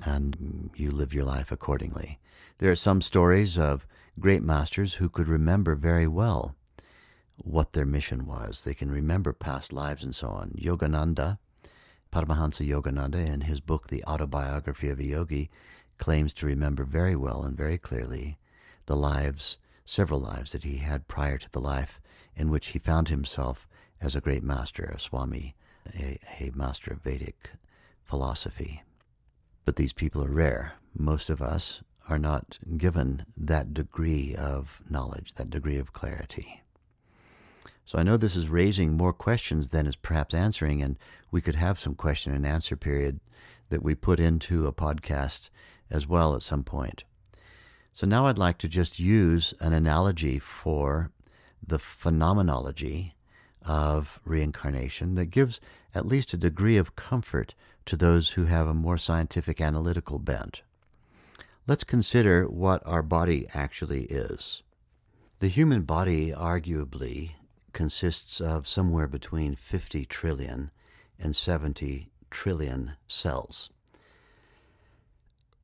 [0.06, 2.20] And you live your life accordingly.
[2.60, 3.86] There are some stories of
[4.20, 6.56] great masters who could remember very well
[7.38, 8.64] what their mission was.
[8.64, 10.52] They can remember past lives and so on.
[10.52, 11.38] Yogananda,
[12.12, 15.50] Paramahansa Yogananda, in his book, The Autobiography of a Yogi,
[16.00, 18.40] claims to remember very well and very clearly
[18.88, 22.02] the lives, several lives that he had prior to the life
[22.36, 23.68] in which he found himself
[24.02, 25.56] as a great master, a Swami,
[25.94, 27.52] a, a master of Vedic
[28.04, 28.82] philosophy.
[29.66, 30.74] But these people are rare.
[30.98, 36.64] Most of us are not given that degree of knowledge, that degree of clarity.
[37.86, 40.98] So I know this is raising more questions than is perhaps answering, and
[41.32, 43.20] we could have some question and answer period
[43.70, 45.50] that we put into a podcast
[45.90, 47.04] as well at some point.
[47.94, 51.12] So now I'd like to just use an analogy for
[51.66, 53.16] the phenomenology
[53.64, 55.60] of reincarnation that gives
[55.94, 60.62] at least a degree of comfort to those who have a more scientific analytical bent.
[61.68, 64.64] Let's consider what our body actually is.
[65.40, 67.32] The human body arguably
[67.74, 70.72] consists of somewhere between 50 trillion
[71.20, 73.70] and 70 trillion cells.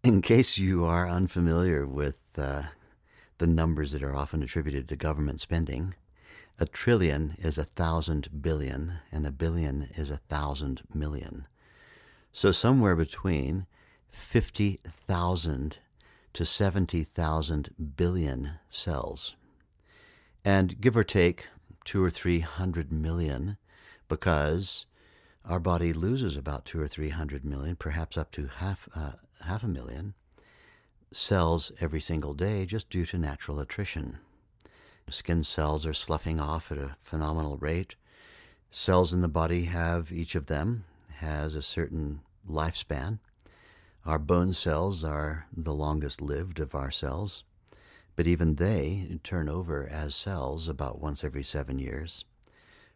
[0.06, 2.66] In case you are unfamiliar with uh,
[3.40, 5.96] the numbers that are often attributed to government spending,
[6.60, 11.48] a trillion is a thousand billion, and a billion is a thousand million.
[12.32, 13.66] So, somewhere between
[14.12, 15.78] 50,000
[16.34, 19.34] to 70,000 billion cells.
[20.44, 21.48] And give or take
[21.84, 23.58] two or three hundred million
[24.08, 24.86] because
[25.44, 29.14] our body loses about two or three hundred million, perhaps up to half, uh,
[29.44, 30.14] half a million
[31.12, 34.20] cells every single day just due to natural attrition.
[35.10, 37.96] Skin cells are sloughing off at a phenomenal rate.
[38.72, 40.84] Cells in the body have, each of them
[41.18, 43.20] has a certain lifespan.
[44.06, 47.44] Our bone cells are the longest lived of our cells
[48.16, 52.24] but even they turn over as cells about once every seven years.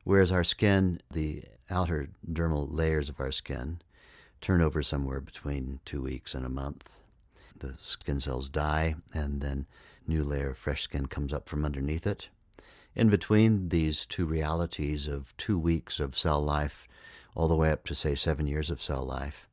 [0.03, 3.81] Whereas our skin, the outer dermal layers of our skin,
[4.41, 6.89] turn over somewhere between two weeks and a month.
[7.57, 9.65] The skin cells die, and then
[10.07, 12.29] new layer of fresh skin comes up from underneath it.
[12.95, 16.87] In between these two realities of two weeks of cell life,
[17.35, 19.47] all the way up to, say, seven years of cell life,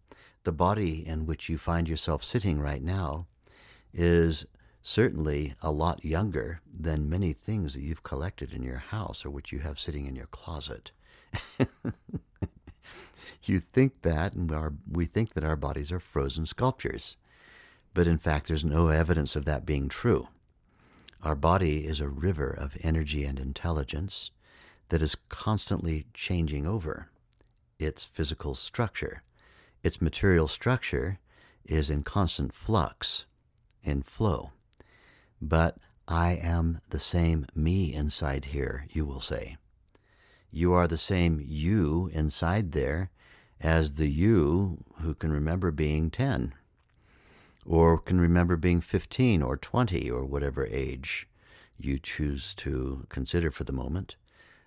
[0.44, 3.26] the body in which you find yourself sitting right now
[3.92, 4.46] is
[4.82, 9.50] certainly a lot younger than many things that you've collected in your house or which
[9.50, 10.92] you have sitting in your closet.
[13.48, 17.16] you think that, and our, we think that our bodies are frozen sculptures.
[17.94, 20.28] But in fact, there's no evidence of that being true.
[21.22, 24.30] Our body is a river of energy and intelligence
[24.90, 27.08] that is constantly changing over
[27.78, 29.22] its physical structure.
[29.82, 31.18] Its material structure
[31.64, 33.24] is in constant flux,
[33.82, 34.52] in flow.
[35.40, 35.78] But
[36.08, 39.56] I am the same me inside here, you will say.
[40.50, 43.10] You are the same you inside there
[43.60, 46.54] as the you who can remember being 10,
[47.64, 51.28] or can remember being 15 or 20 or whatever age
[51.78, 54.16] you choose to consider for the moment.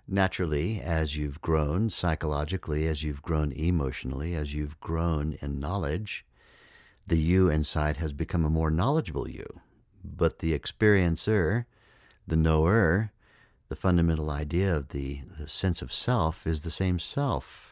[0.06, 6.24] Naturally, as you've grown psychologically, as you've grown emotionally, as you've grown in knowledge,
[7.06, 9.60] the you inside has become a more knowledgeable you
[10.04, 11.66] but the experiencer,
[12.26, 13.12] the knower,
[13.68, 17.69] the fundamental idea of the, the sense of self is the same self.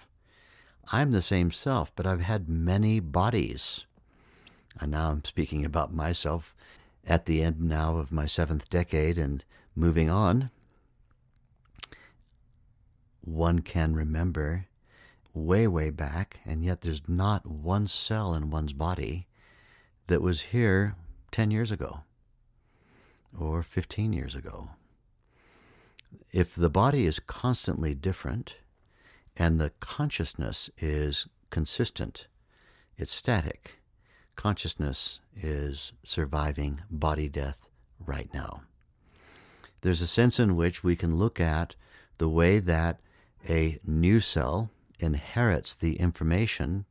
[0.90, 3.84] I'm the same self, but I've had many bodies.
[4.80, 6.54] And now I'm speaking about myself
[7.06, 10.50] at the end now of my seventh decade and moving on.
[13.20, 14.66] One can remember
[15.34, 19.26] way, way back, and yet there's not one cell in one's body
[20.06, 20.96] that was here
[21.30, 22.00] 10 years ago
[23.38, 24.70] or 15 years ago.
[26.32, 28.54] If the body is constantly different
[29.38, 32.26] and the consciousness is consistent,
[32.96, 33.76] it's static.
[34.36, 37.68] Consciousness is surviving body death
[38.04, 38.62] right now.
[39.80, 41.74] There's a sense in which we can look at
[42.18, 43.00] the way that
[43.48, 46.84] a new cell inherits the information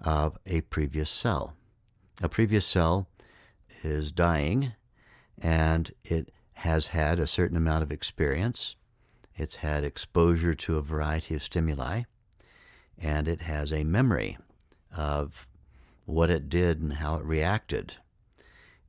[0.00, 1.54] of a previous cell.
[2.20, 3.08] A previous cell
[3.82, 4.72] is dying
[5.40, 8.74] and it has had a certain amount of experience.
[9.40, 12.02] It's had exposure to a variety of stimuli
[12.98, 14.36] and it has a memory
[14.94, 15.48] of
[16.04, 17.94] what it did and how it reacted.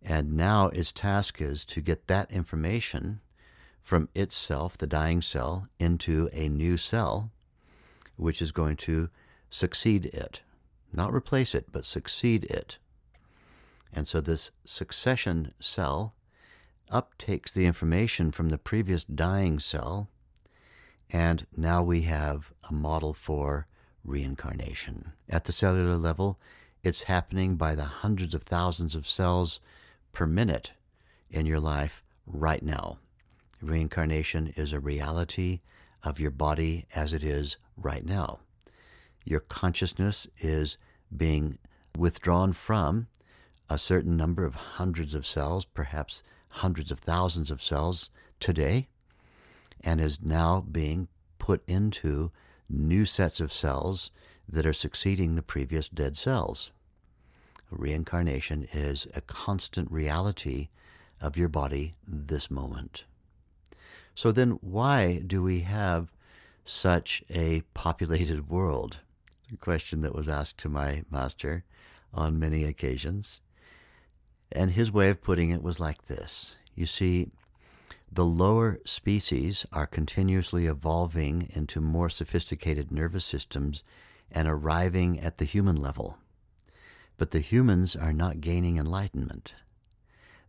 [0.02, 3.22] And now its task is to get that information
[3.82, 7.32] from itself, the dying cell, into a new cell
[8.18, 9.08] which is going to
[9.50, 10.42] succeed it.
[10.92, 12.78] Not replace it, but succeed it.
[13.94, 16.14] And so this succession cell
[16.92, 20.10] uptakes the information from the previous dying cell,
[21.12, 23.68] and now we have a model for
[24.04, 25.12] reincarnation.
[25.30, 26.40] At the cellular level,
[26.84, 29.60] it's happening by the hundreds of thousands of cells
[30.14, 30.72] per minute
[31.30, 32.98] in your life right now.
[33.62, 35.62] Reincarnation is a reality
[36.04, 38.40] of your body as it is right now.
[39.24, 40.78] Your consciousness is
[41.16, 41.60] being
[41.98, 43.08] withdrawn from
[43.70, 48.10] a certain number of hundreds of cells, perhaps hundreds of thousands of cells
[48.40, 48.88] today,
[49.84, 51.08] and is now being
[51.40, 52.32] put into
[52.70, 54.12] new sets of cells
[54.48, 56.72] that are succeeding the previous dead cells.
[57.70, 60.70] Reincarnation is a constant reality
[61.22, 63.06] of your body this moment.
[64.14, 66.12] So then, why do we have
[66.66, 69.00] such a populated world?
[69.54, 71.64] A question that was asked to my master
[72.14, 73.42] on many occasions.
[74.52, 77.30] And his way of putting it was like this You see,
[78.14, 83.86] the lower species are continuously evolving into more sophisticated nervous systems
[84.30, 86.18] and arriving at the human level.
[87.18, 89.54] But the humans are not gaining enlightenment.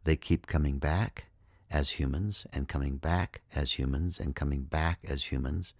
[0.03, 1.27] They keep coming back
[1.71, 5.73] as humans and coming back as humans and coming back as humans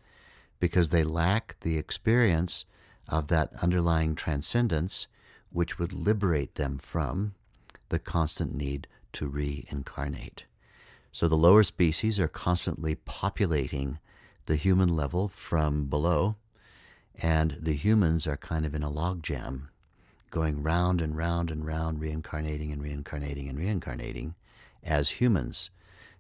[0.61, 2.65] because they lack the experience
[3.09, 5.09] of that underlying transcendence
[5.51, 7.35] which would liberate them from
[7.89, 10.45] the constant need to reincarnate.
[11.13, 13.99] So the lower species are constantly populating
[14.47, 16.37] the human level from below,
[17.21, 19.69] and the humans are kind of in a logjam,
[20.31, 24.35] going round and round and round, reincarnating and reincarnating and reincarnating
[24.83, 25.71] as humans.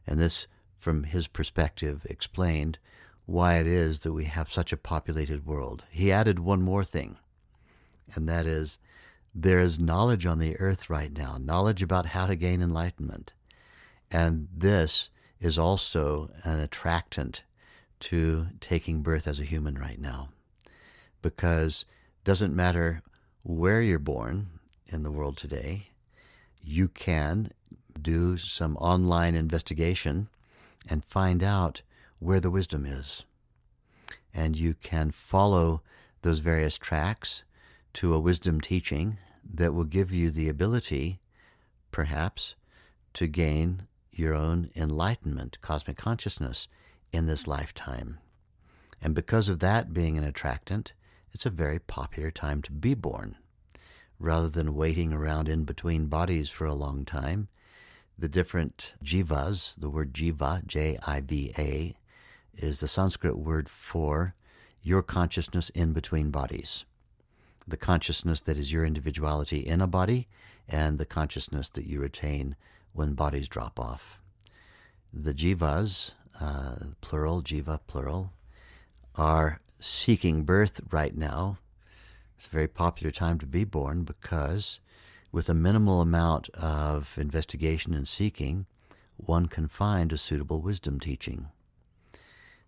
[0.06, 0.46] And this,
[0.78, 2.78] from his perspective, explained
[3.24, 5.84] why it is that we have such a populated world.
[5.90, 7.16] He added one more thing,
[8.14, 8.76] and that is
[9.34, 13.32] there is knowledge on the earth right now, knowledge about how to gain enlightenment.
[14.12, 15.08] And this
[15.40, 17.42] is also an attractant
[18.00, 20.28] to taking birth as a human right now.
[21.22, 21.84] Because
[22.24, 23.02] doesn't matter
[23.42, 24.48] where you're born
[24.86, 25.88] in the world today,
[26.62, 27.52] you can
[28.00, 30.28] do some online investigation
[30.88, 31.82] and find out
[32.18, 33.24] where the wisdom is.
[34.34, 35.82] And you can follow
[36.22, 37.44] those various tracks
[37.94, 39.18] to a wisdom teaching
[39.54, 41.20] that will give you the ability,
[41.90, 42.54] perhaps,
[43.14, 46.68] to gain your own enlightenment, cosmic consciousness,
[47.12, 48.18] in this lifetime.
[49.00, 50.92] And because of that being an attractant,
[51.32, 53.36] it's a very popular time to be born.
[54.18, 57.48] Rather than waiting around in between bodies for a long time,
[58.16, 61.96] the different jivas, the word jiva, J I V A,
[62.54, 64.34] is the Sanskrit word for
[64.82, 66.84] your consciousness in between bodies.
[67.66, 70.28] The consciousness that is your individuality in a body
[70.68, 72.56] and the consciousness that you retain
[72.92, 74.20] when bodies drop off.
[75.12, 78.32] The jivas, uh, plural, jiva, plural,
[79.14, 81.58] are seeking birth right now.
[82.36, 84.80] It's a very popular time to be born because
[85.30, 88.66] with a minimal amount of investigation and seeking,
[89.16, 91.48] one can find a suitable wisdom teaching.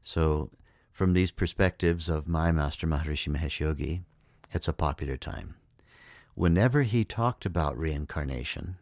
[0.03, 0.51] So,
[0.93, 4.03] from these perspectives of my master Maharishi Mahesh Yogi,
[4.53, 5.57] it's a popular time.
[6.35, 8.77] Whenever he talked about reincarnation,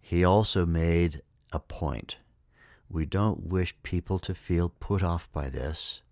[0.00, 1.22] he also made
[1.52, 2.16] a point.
[2.90, 6.02] We don't wish people to feel put off by this.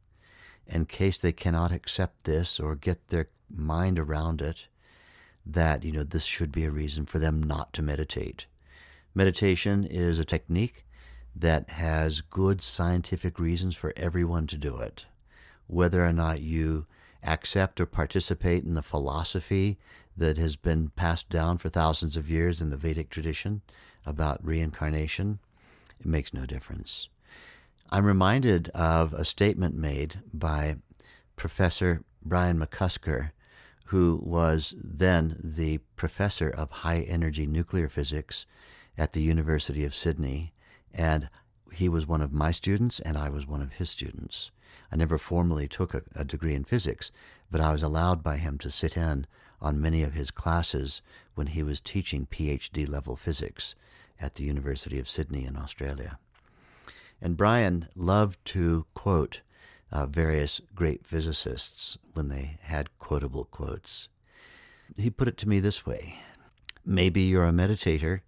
[0.66, 4.66] In case they cannot accept this or get their mind around it,
[5.44, 8.46] that, you know, this should be a reason for them not to meditate.
[9.14, 10.84] Meditation is a technique
[11.34, 15.06] that has good scientific reasons for everyone to do it.
[15.66, 16.86] Whether or not you
[17.22, 19.78] accept or participate in the philosophy
[20.16, 23.62] that has been passed down for thousands of years in the Vedic tradition
[24.04, 25.38] about reincarnation,
[26.00, 27.08] it makes no difference.
[27.90, 30.76] I'm reminded of a statement made by
[31.36, 33.30] Professor Brian McCusker,
[33.86, 38.44] who was then the professor of high energy nuclear physics
[38.98, 40.52] at the University of Sydney.
[40.92, 41.28] And
[41.72, 44.50] he was one of my students, and I was one of his students.
[44.90, 47.12] I never formally took a, a degree in physics,
[47.50, 49.26] but I was allowed by him to sit in
[49.60, 51.00] on many of his classes
[51.34, 53.74] when he was teaching PhD level physics
[54.20, 56.18] at the University of Sydney in Australia.
[57.20, 59.40] And Brian loved to quote
[59.90, 64.08] uh, various great physicists when they had quotable quotes.
[64.96, 66.20] He put it to me this way
[66.84, 68.20] Maybe you're a meditator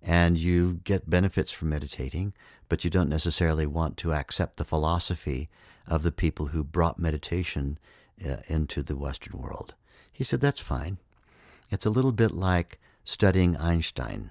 [0.00, 2.34] and you get benefits from meditating,
[2.68, 5.48] but you don't necessarily want to accept the philosophy
[5.88, 7.78] of the people who brought meditation
[8.24, 9.74] uh, into the Western world.
[10.16, 10.98] He said, That's fine.
[11.70, 14.30] It's a little bit like studying Einstein.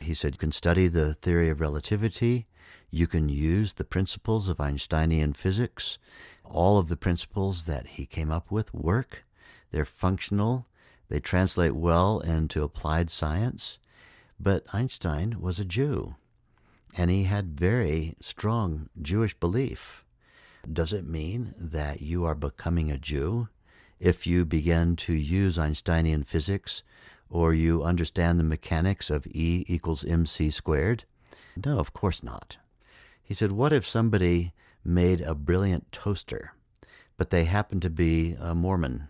[0.00, 2.46] He said, You can study the theory of relativity
[2.90, 5.98] you can use the principles of Einsteinian physics.
[6.44, 9.24] All of the principles that he came up with work.
[9.70, 10.66] They're functional.
[11.08, 13.78] They translate well into applied science.
[14.38, 16.16] But Einstein was a Jew,
[16.96, 20.04] and he had very strong Jewish belief.
[20.70, 23.48] Does it mean that you are becoming a Jew
[23.98, 26.82] if you begin to use Einsteinian physics
[27.28, 31.04] or you understand the mechanics of E equals mc squared?
[31.64, 32.58] No, of course not.
[33.22, 34.52] He said, What if somebody
[34.84, 36.52] made a brilliant toaster,
[37.16, 39.08] but they happened to be a Mormon,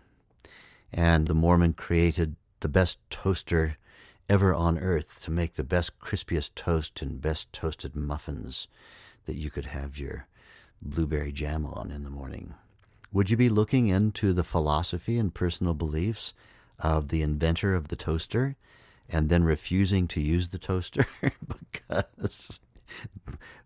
[0.91, 3.77] and the Mormon created the best toaster
[4.29, 8.67] ever on earth to make the best, crispiest toast and best toasted muffins
[9.25, 10.27] that you could have your
[10.81, 12.55] blueberry jam on in the morning?
[13.11, 16.33] Would you be looking into the philosophy and personal beliefs
[16.79, 18.55] of the inventor of the toaster
[19.09, 21.05] and then refusing to use the toaster
[21.47, 22.59] because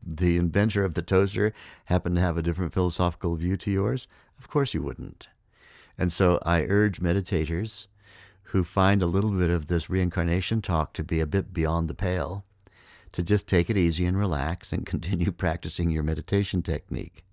[0.04, 1.54] the inventor of the toaster
[1.86, 4.08] happened to have a different philosophical view to yours?
[4.38, 5.28] Of course you wouldn't.
[5.98, 7.88] And so I urge meditators
[8.44, 11.96] who find a little bit of this reincarnation talk to be a bit beyond the
[11.96, 12.44] pale
[13.12, 17.24] to just take it easy and relax and continue practicing your meditation technique.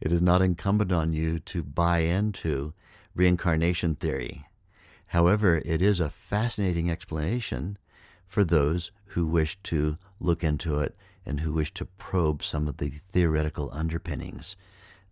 [0.00, 2.72] It is not incumbent on you to buy into
[3.14, 4.46] reincarnation theory.
[5.08, 7.76] However, it is a fascinating explanation
[8.26, 10.96] for those who wish to look into it
[11.26, 14.56] and who wish to probe some of the theoretical underpinnings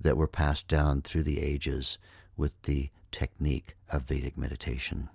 [0.01, 1.99] that were passed down through the ages
[2.37, 5.09] with the technique of Vedic meditation.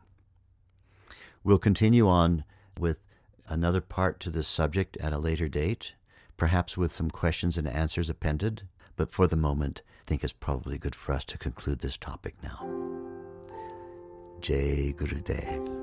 [1.44, 2.44] We'll continue on
[2.78, 2.98] with
[3.48, 5.94] another part to this subject at a later date,
[6.38, 8.64] perhaps with some questions and answers appended,
[8.96, 12.36] but for the moment, I think it's probably good for us to conclude this topic
[12.44, 12.68] now.
[14.42, 15.83] Jai Guru Deva.